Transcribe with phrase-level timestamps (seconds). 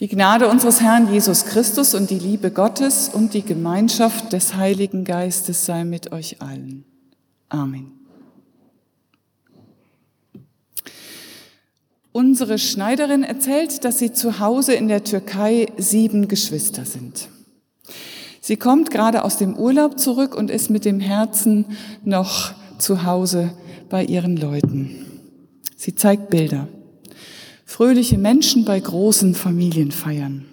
[0.00, 5.04] Die Gnade unseres Herrn Jesus Christus und die Liebe Gottes und die Gemeinschaft des Heiligen
[5.04, 6.86] Geistes sei mit euch allen.
[7.50, 7.92] Amen.
[12.12, 17.28] Unsere Schneiderin erzählt, dass sie zu Hause in der Türkei sieben Geschwister sind.
[18.40, 21.66] Sie kommt gerade aus dem Urlaub zurück und ist mit dem Herzen
[22.04, 23.52] noch zu Hause
[23.90, 25.20] bei ihren Leuten.
[25.76, 26.68] Sie zeigt Bilder.
[27.70, 30.44] Fröhliche Menschen bei großen Familienfeiern.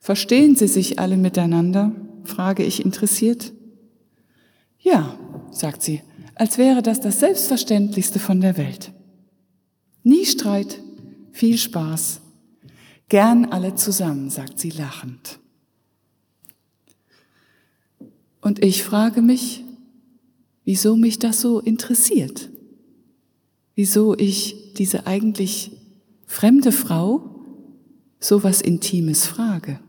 [0.00, 1.92] Verstehen Sie sich alle miteinander?
[2.24, 3.52] frage ich interessiert.
[4.80, 5.16] Ja,
[5.52, 6.02] sagt sie,
[6.34, 8.90] als wäre das das Selbstverständlichste von der Welt.
[10.02, 10.82] Nie Streit,
[11.30, 12.20] viel Spaß.
[13.08, 15.38] Gern alle zusammen, sagt sie lachend.
[18.40, 19.62] Und ich frage mich,
[20.64, 22.51] wieso mich das so interessiert
[23.82, 25.72] wieso ich diese eigentlich
[26.24, 27.34] fremde Frau
[28.20, 29.80] so was Intimes frage.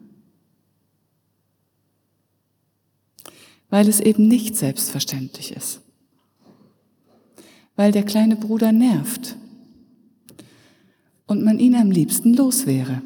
[3.70, 5.82] Weil es eben nicht selbstverständlich ist.
[7.76, 9.38] Weil der kleine Bruder nervt
[11.28, 13.04] und man ihn am liebsten los wäre.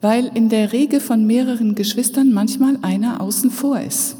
[0.00, 4.16] Weil in der Regel von mehreren Geschwistern manchmal einer außen vor ist.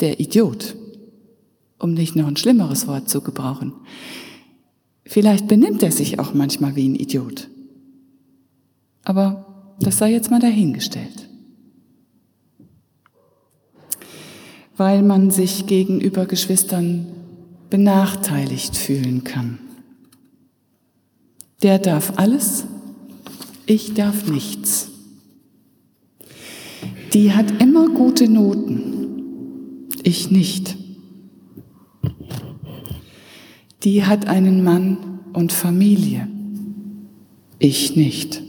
[0.00, 0.74] Der Idiot
[1.84, 3.74] um nicht noch ein schlimmeres Wort zu gebrauchen.
[5.04, 7.50] Vielleicht benimmt er sich auch manchmal wie ein Idiot.
[9.04, 11.28] Aber das sei jetzt mal dahingestellt.
[14.78, 17.06] Weil man sich gegenüber Geschwistern
[17.68, 19.58] benachteiligt fühlen kann.
[21.62, 22.64] Der darf alles,
[23.66, 24.88] ich darf nichts.
[27.12, 30.78] Die hat immer gute Noten, ich nicht
[33.84, 34.96] die hat einen Mann
[35.32, 36.26] und Familie.
[37.58, 38.42] Ich nicht.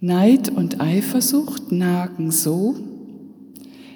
[0.00, 2.76] Neid und Eifersucht nagen so,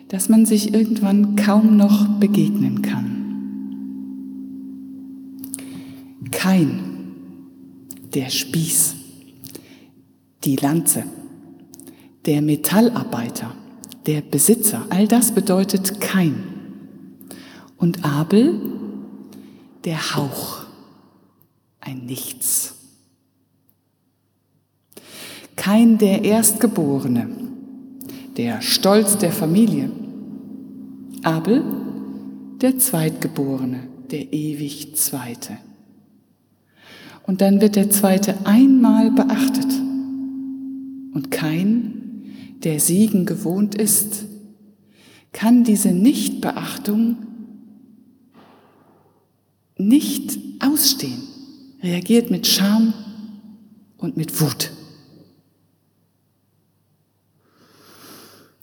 [0.08, 3.08] dass man sich irgendwann kaum noch begegnen kann.
[6.30, 6.80] Kein,
[8.14, 8.96] der Spieß,
[10.44, 11.04] die Lanze,
[12.26, 13.54] der Metallarbeiter,
[14.06, 16.51] der Besitzer, all das bedeutet kein.
[17.82, 18.60] Und Abel,
[19.84, 20.66] der Hauch,
[21.80, 22.76] ein Nichts.
[25.56, 27.28] Kein der Erstgeborene,
[28.36, 29.90] der Stolz der Familie.
[31.24, 31.64] Abel,
[32.60, 33.80] der Zweitgeborene,
[34.12, 35.58] der ewig Zweite.
[37.26, 39.72] Und dann wird der Zweite einmal beachtet
[41.14, 42.28] und kein,
[42.62, 44.26] der Siegen gewohnt ist,
[45.32, 47.16] kann diese Nichtbeachtung
[49.88, 51.22] nicht ausstehen,
[51.82, 52.94] reagiert mit Scham
[53.98, 54.70] und mit Wut.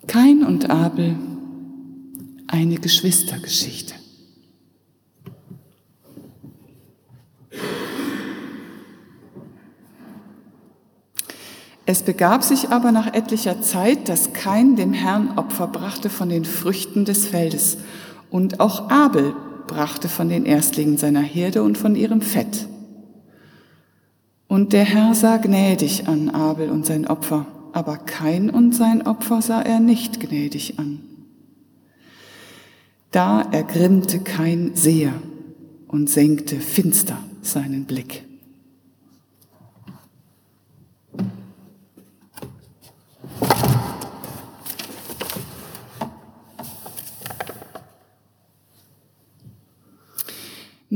[0.07, 1.15] Kain und Abel,
[2.47, 3.93] eine Geschwistergeschichte.
[11.85, 16.45] Es begab sich aber nach etlicher Zeit, dass Kain dem Herrn Opfer brachte von den
[16.45, 17.77] Früchten des Feldes
[18.29, 19.33] und auch Abel
[19.69, 22.67] brachte von den Erstlingen seiner Herde und von ihrem Fett.
[24.47, 29.41] Und der Herr sah gnädig an Abel und sein Opfer, aber Kain und sein Opfer
[29.41, 31.01] sah er nicht gnädig an.
[33.11, 35.13] Da ergrimmte Kain sehr
[35.87, 38.28] und senkte finster seinen Blick.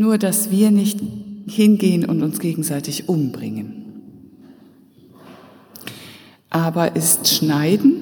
[0.03, 0.99] Nur, dass wir nicht
[1.47, 3.85] hingehen und uns gegenseitig umbringen.
[6.49, 8.01] Aber ist Schneiden,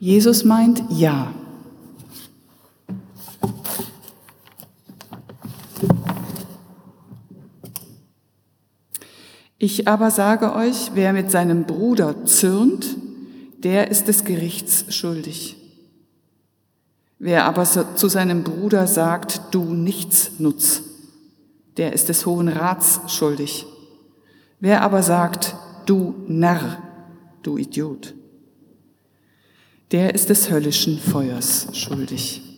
[0.00, 1.32] Jesus meint ja.
[9.62, 12.96] Ich aber sage euch, wer mit seinem Bruder zürnt,
[13.58, 15.58] der ist des Gerichts schuldig.
[17.18, 20.80] Wer aber zu seinem Bruder sagt, du nichts nutz,
[21.76, 23.66] der ist des Hohen Rats schuldig.
[24.60, 25.54] Wer aber sagt,
[25.84, 26.78] du Narr,
[27.42, 28.14] du Idiot,
[29.92, 32.49] der ist des höllischen Feuers schuldig.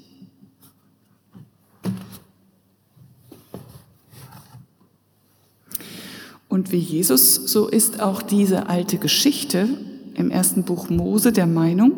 [6.52, 9.68] Und wie Jesus, so ist auch diese alte Geschichte
[10.12, 11.92] im ersten Buch Mose der Meinung,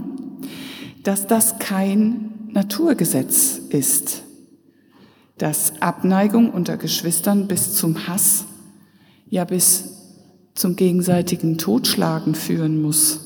[1.03, 4.23] dass das kein Naturgesetz ist,
[5.39, 8.45] dass Abneigung unter Geschwistern bis zum Hass,
[9.29, 9.89] ja bis
[10.55, 13.24] zum gegenseitigen Totschlagen führen muss.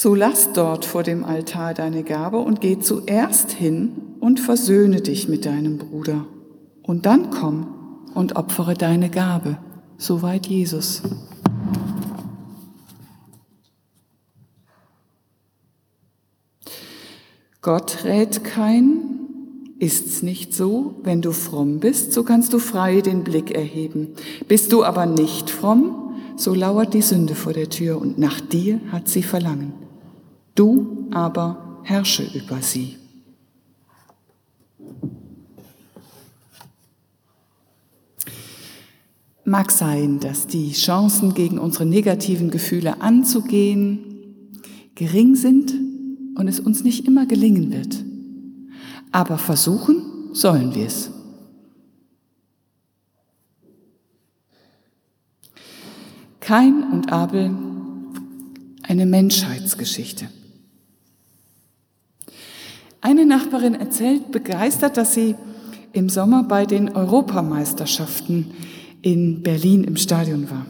[0.00, 5.26] So lass dort vor dem Altar deine Gabe und geh zuerst hin und versöhne dich
[5.26, 6.24] mit deinem Bruder.
[6.84, 9.58] Und dann komm und opfere deine Gabe.
[9.96, 11.02] Soweit Jesus.
[17.60, 19.00] Gott rät kein,
[19.80, 20.94] ist's nicht so?
[21.02, 24.14] Wenn du fromm bist, so kannst du frei den Blick erheben.
[24.46, 28.80] Bist du aber nicht fromm, so lauert die Sünde vor der Tür und nach dir
[28.92, 29.87] hat sie Verlangen
[30.58, 32.96] du aber herrsche über sie.
[39.44, 44.00] Mag sein, dass die Chancen gegen unsere negativen Gefühle anzugehen
[44.94, 45.72] gering sind
[46.34, 48.04] und es uns nicht immer gelingen wird.
[49.12, 50.02] Aber versuchen
[50.32, 51.10] sollen wir es.
[56.40, 57.54] Kain und Abel,
[58.82, 60.28] eine Menschheitsgeschichte.
[63.08, 65.34] Eine Nachbarin erzählt begeistert, dass sie
[65.94, 68.50] im Sommer bei den Europameisterschaften
[69.00, 70.66] in Berlin im Stadion war.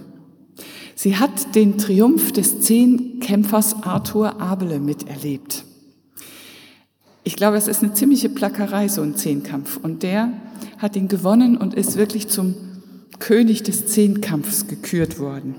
[0.95, 5.65] Sie hat den Triumph des Zehnkämpfers Arthur Abele miterlebt.
[7.25, 9.77] Ich glaube, es ist eine ziemliche Plackerei, so ein Zehnkampf.
[9.77, 10.33] Und der
[10.79, 12.55] hat ihn gewonnen und ist wirklich zum
[13.19, 15.57] König des Zehnkampfs gekürt worden.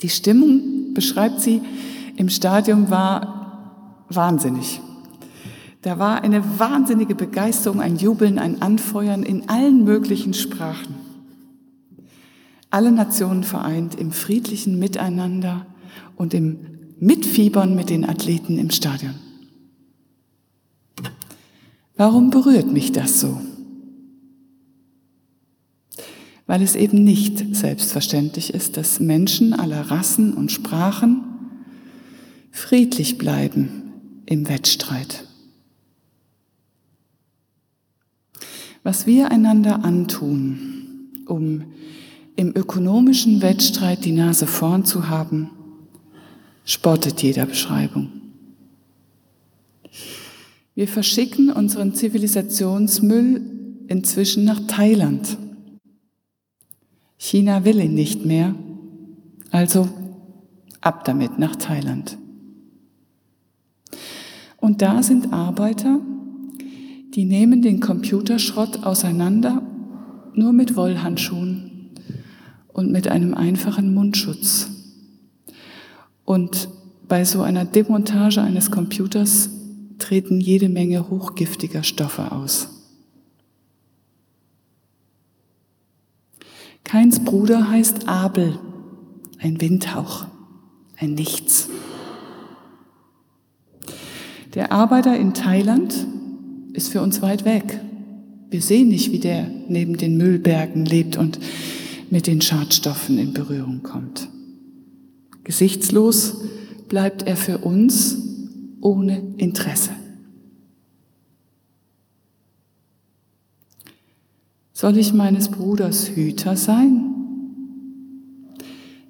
[0.00, 1.60] Die Stimmung, beschreibt sie,
[2.16, 4.80] im Stadion war wahnsinnig.
[5.88, 10.94] Da war eine wahnsinnige Begeisterung, ein Jubeln, ein Anfeuern in allen möglichen Sprachen.
[12.68, 15.64] Alle Nationen vereint im friedlichen Miteinander
[16.14, 16.58] und im
[17.00, 19.14] Mitfiebern mit den Athleten im Stadion.
[21.96, 23.40] Warum berührt mich das so?
[26.46, 31.24] Weil es eben nicht selbstverständlich ist, dass Menschen aller Rassen und Sprachen
[32.50, 33.70] friedlich bleiben
[34.26, 35.24] im Wettstreit.
[38.82, 41.64] Was wir einander antun, um
[42.36, 45.50] im ökonomischen Wettstreit die Nase vorn zu haben,
[46.64, 48.12] spottet jeder Beschreibung.
[50.74, 53.40] Wir verschicken unseren Zivilisationsmüll
[53.88, 55.36] inzwischen nach Thailand.
[57.16, 58.54] China will ihn nicht mehr,
[59.50, 59.88] also
[60.80, 62.16] ab damit nach Thailand.
[64.58, 66.00] Und da sind Arbeiter,
[67.14, 69.62] die nehmen den Computerschrott auseinander,
[70.34, 71.90] nur mit Wollhandschuhen
[72.68, 74.70] und mit einem einfachen Mundschutz.
[76.24, 76.68] Und
[77.08, 79.50] bei so einer Demontage eines Computers
[79.98, 82.68] treten jede Menge hochgiftiger Stoffe aus.
[86.84, 88.58] Keins Bruder heißt Abel,
[89.38, 90.26] ein Windhauch,
[90.96, 91.68] ein Nichts.
[94.54, 96.06] Der Arbeiter in Thailand
[96.78, 97.80] ist für uns weit weg.
[98.50, 101.40] Wir sehen nicht, wie der neben den Müllbergen lebt und
[102.08, 104.28] mit den Schadstoffen in Berührung kommt.
[105.42, 106.36] Gesichtslos
[106.88, 108.16] bleibt er für uns
[108.80, 109.90] ohne Interesse.
[114.72, 117.12] Soll ich meines Bruders Hüter sein?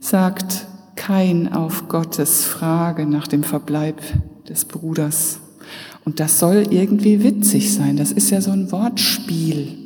[0.00, 0.66] Sagt
[0.96, 4.00] kein auf Gottes Frage nach dem Verbleib
[4.48, 5.40] des Bruders.
[6.08, 7.98] Und das soll irgendwie witzig sein.
[7.98, 9.76] Das ist ja so ein Wortspiel.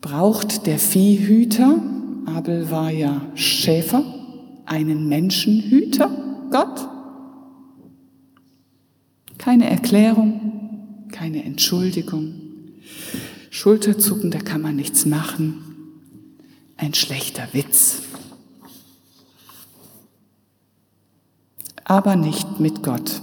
[0.00, 1.78] Braucht der Viehhüter,
[2.24, 4.02] Abel war ja Schäfer,
[4.64, 6.08] einen Menschenhüter,
[6.50, 6.88] Gott?
[9.36, 12.32] Keine Erklärung, keine Entschuldigung.
[13.50, 15.58] Schulterzucken, da kann man nichts machen.
[16.78, 18.00] Ein schlechter Witz.
[21.84, 23.20] Aber nicht mit Gott.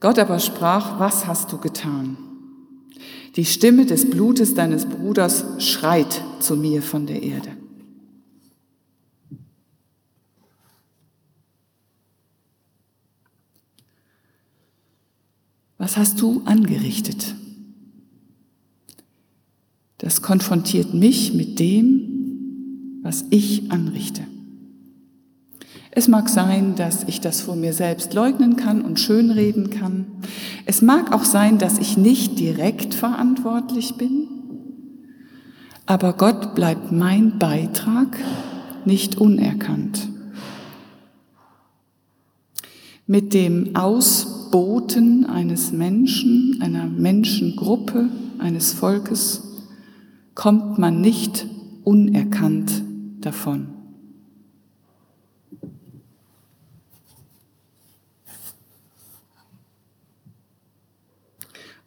[0.00, 2.16] Gott aber sprach, was hast du getan?
[3.36, 7.50] Die Stimme des Blutes deines Bruders schreit zu mir von der Erde.
[15.78, 17.34] Was hast du angerichtet?
[19.98, 24.26] Das konfrontiert mich mit dem, was ich anrichte.
[25.98, 30.04] Es mag sein, dass ich das vor mir selbst leugnen kann und schönreden kann.
[30.66, 34.28] Es mag auch sein, dass ich nicht direkt verantwortlich bin.
[35.86, 38.18] Aber Gott bleibt mein Beitrag
[38.84, 40.06] nicht unerkannt.
[43.06, 49.64] Mit dem Ausboten eines Menschen, einer Menschengruppe, eines Volkes
[50.34, 51.46] kommt man nicht
[51.84, 52.82] unerkannt
[53.22, 53.75] davon.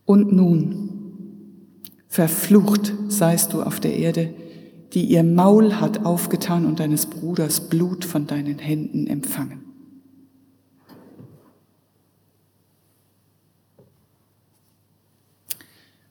[0.10, 0.89] Und nun,
[2.08, 4.34] verflucht seist du auf der Erde,
[4.94, 9.60] die ihr Maul hat aufgetan und deines Bruders Blut von deinen Händen empfangen.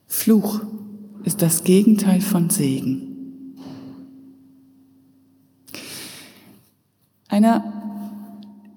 [0.07, 0.61] Fluch
[1.25, 3.57] ist das Gegenteil von Segen.
[7.27, 7.65] Einer,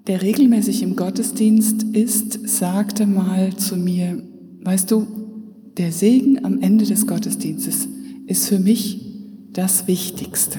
[0.08, 4.20] der regelmäßig im Gottesdienst ist, sagte mal zu mir,
[4.62, 5.06] Weißt du,
[5.76, 7.88] der Segen am Ende des Gottesdienstes
[8.26, 9.00] ist für mich
[9.52, 10.58] das Wichtigste.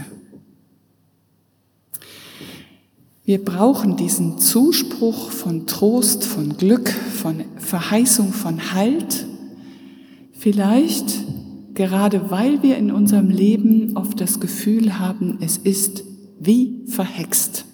[3.26, 9.26] Wir brauchen diesen Zuspruch von Trost, von Glück, von Verheißung, von Halt.
[10.34, 11.24] Vielleicht
[11.74, 16.04] gerade weil wir in unserem Leben oft das Gefühl haben, es ist
[16.40, 17.66] wie verhext.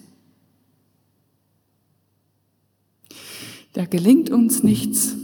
[3.72, 5.16] Da gelingt uns nichts,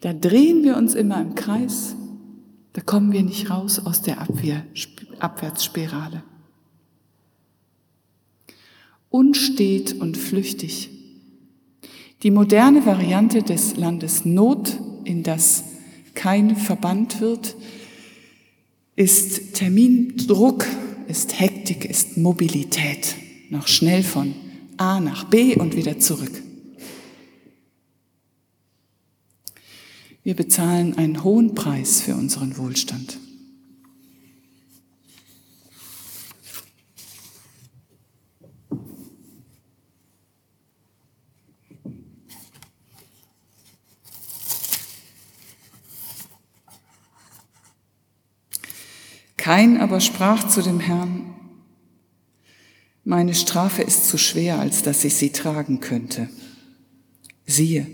[0.00, 1.94] da drehen wir uns immer im Kreis,
[2.72, 4.64] da kommen wir nicht raus aus der Abwehr,
[5.18, 6.22] Abwärtsspirale.
[9.10, 10.88] Unstet und flüchtig.
[12.22, 15.64] Die moderne Variante des Landes Not, in das
[16.14, 17.56] kein verbannt wird,
[18.94, 20.64] ist Termindruck,
[21.08, 23.16] ist Hektik, ist Mobilität.
[23.48, 24.34] Noch schnell von
[24.76, 26.42] A nach B und wieder zurück.
[30.22, 33.18] Wir bezahlen einen hohen Preis für unseren Wohlstand.
[49.38, 51.34] Kein aber sprach zu dem Herrn,
[53.04, 56.28] meine Strafe ist zu schwer, als dass ich sie tragen könnte.
[57.46, 57.86] Siehe,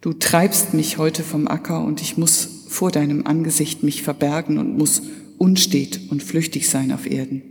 [0.00, 4.78] Du treibst mich heute vom Acker und ich muss vor deinem Angesicht mich verbergen und
[4.78, 5.02] muss
[5.36, 7.42] unstet und flüchtig sein auf Erden.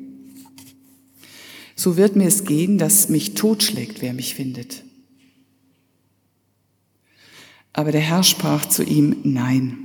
[1.76, 4.84] So wird mir es gehen, dass mich totschlägt, wer mich findet.
[7.72, 9.78] Aber der Herr sprach zu ihm, nein,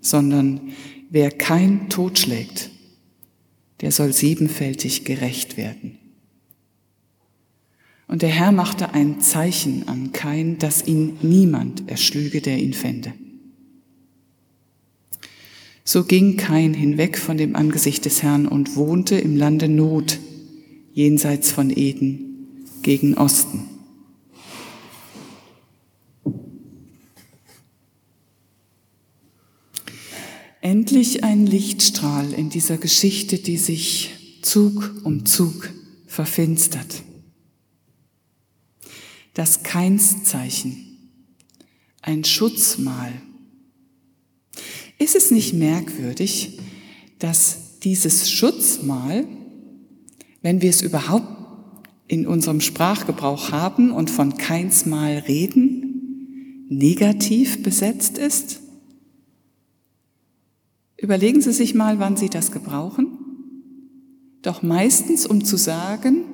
[0.00, 0.72] sondern
[1.10, 2.70] wer kein totschlägt,
[3.80, 5.98] der soll siebenfältig gerecht werden.
[8.08, 13.12] Und der Herr machte ein Zeichen an Kain, dass ihn niemand erschlüge, der ihn fände.
[15.82, 20.18] So ging Kain hinweg von dem Angesicht des Herrn und wohnte im Lande Not,
[20.92, 23.68] jenseits von Eden, gegen Osten.
[30.60, 34.10] Endlich ein Lichtstrahl in dieser Geschichte, die sich
[34.42, 35.70] Zug um Zug
[36.06, 37.05] verfinstert
[39.36, 41.10] das Keinszeichen,
[42.00, 43.12] ein Schutzmal.
[44.98, 46.58] Ist es nicht merkwürdig,
[47.18, 49.26] dass dieses Schutzmal,
[50.40, 51.28] wenn wir es überhaupt
[52.08, 58.62] in unserem Sprachgebrauch haben und von Keinsmal reden, negativ besetzt ist?
[60.96, 63.18] Überlegen Sie sich mal, wann Sie das gebrauchen.
[64.40, 66.24] Doch meistens, um zu sagen,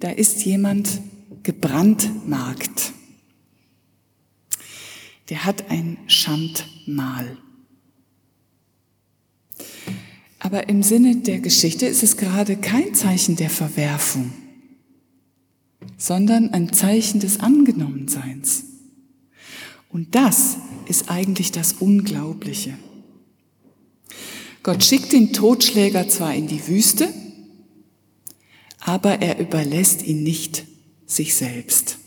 [0.00, 1.00] da ist jemand
[1.48, 2.92] gebrandmarkt.
[5.30, 7.38] Der hat ein Schandmal.
[10.40, 14.30] Aber im Sinne der Geschichte ist es gerade kein Zeichen der Verwerfung,
[15.96, 18.64] sondern ein Zeichen des Angenommenseins.
[19.88, 22.76] Und das ist eigentlich das Unglaubliche.
[24.62, 27.08] Gott schickt den Totschläger zwar in die Wüste,
[28.80, 30.66] aber er überlässt ihn nicht
[31.08, 31.98] sich selbst.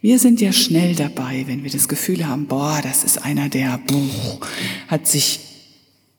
[0.00, 3.78] Wir sind ja schnell dabei, wenn wir das Gefühl haben, boah, das ist einer, der
[3.78, 4.40] boah,
[4.86, 5.40] hat sich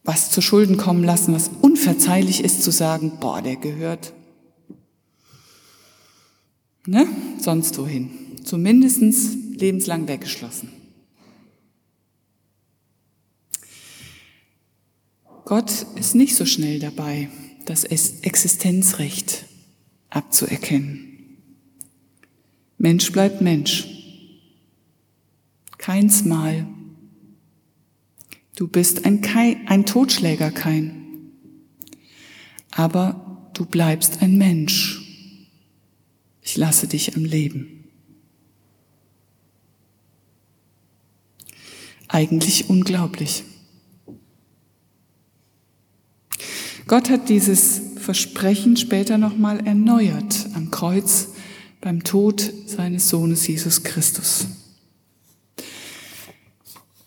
[0.03, 4.13] was zu Schulden kommen lassen, was unverzeihlich ist, zu sagen, boah, der gehört
[6.85, 7.07] ne,
[7.39, 8.09] sonst wohin.
[8.43, 9.01] Zumindest
[9.55, 10.69] lebenslang weggeschlossen.
[15.45, 17.29] Gott ist nicht so schnell dabei,
[17.65, 19.45] das Existenzrecht
[20.09, 21.37] abzuerkennen.
[22.77, 23.87] Mensch bleibt Mensch.
[25.77, 26.67] Keins Mal.
[28.55, 31.31] Du bist ein, Kein, ein Totschläger, kein.
[32.71, 35.01] Aber du bleibst ein Mensch.
[36.41, 37.83] Ich lasse dich am Leben.
[42.07, 43.43] Eigentlich unglaublich.
[46.87, 51.27] Gott hat dieses Versprechen später nochmal erneuert am Kreuz
[51.79, 54.47] beim Tod seines Sohnes Jesus Christus.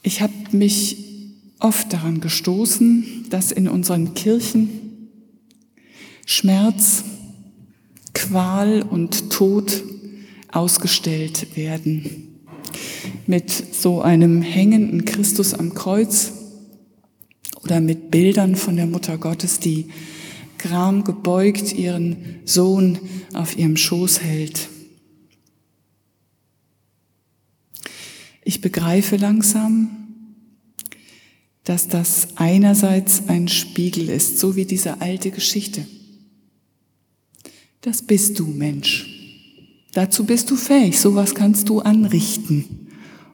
[0.04, 0.96] Ich habe mich
[1.58, 5.08] oft daran gestoßen, dass in unseren Kirchen
[6.24, 7.02] Schmerz,
[8.14, 9.82] Qual und Tod
[10.52, 12.38] ausgestellt werden.
[13.26, 16.30] Mit so einem hängenden Christus am Kreuz
[17.64, 19.88] oder mit Bildern von der Mutter Gottes, die
[20.62, 22.98] Gram gebeugt ihren Sohn
[23.34, 24.68] auf ihrem Schoß hält.
[28.44, 29.90] Ich begreife langsam,
[31.64, 35.86] dass das einerseits ein Spiegel ist, so wie diese alte Geschichte.
[37.80, 39.08] Das bist du, Mensch.
[39.92, 42.88] Dazu bist du fähig, sowas kannst du anrichten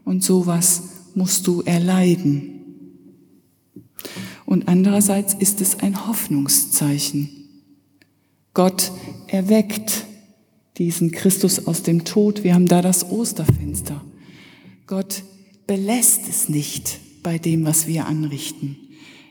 [0.05, 0.83] und sowas
[1.15, 2.58] musst du erleiden.
[4.49, 7.29] Und andererseits ist es ein Hoffnungszeichen.
[8.55, 8.93] Gott
[9.27, 10.07] erweckt
[10.79, 12.45] diesen Christus aus dem Tod.
[12.45, 14.03] Wir haben da das Osterfenster.
[14.87, 15.23] Gott
[15.67, 18.79] belässt es nicht bei dem, was wir anrichten.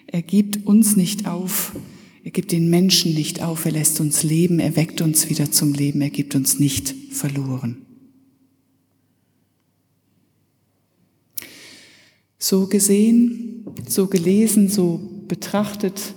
[0.06, 1.76] Er gibt uns nicht auf.
[2.24, 3.66] Er gibt den Menschen nicht auf.
[3.66, 4.60] Er lässt uns leben.
[4.60, 6.00] Er weckt uns wieder zum Leben.
[6.02, 7.87] Er gibt uns nicht verloren.
[12.40, 16.14] So gesehen, so gelesen, so betrachtet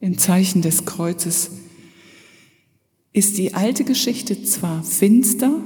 [0.00, 1.50] im Zeichen des Kreuzes,
[3.12, 5.62] ist die alte Geschichte zwar finster,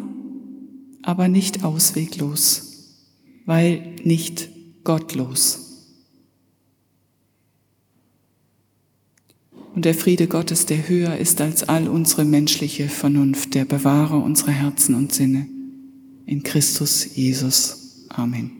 [1.03, 2.94] aber nicht ausweglos,
[3.44, 4.48] weil nicht
[4.83, 5.66] gottlos.
[9.77, 14.50] Und der Friede Gottes, der höher ist als all unsere menschliche Vernunft, der bewahre unsere
[14.50, 15.46] Herzen und Sinne
[16.24, 18.07] in Christus Jesus.
[18.09, 18.56] Amen.